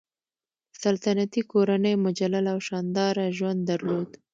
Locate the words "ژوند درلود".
3.37-4.09